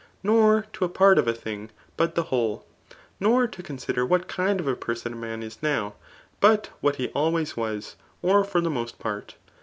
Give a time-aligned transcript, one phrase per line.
[0.23, 2.65] Nor to a part of a thing but the whole.
[3.19, 5.93] Nor to consider what kind of a person a man is now,
[6.39, 9.35] but what he always was, or for the most part.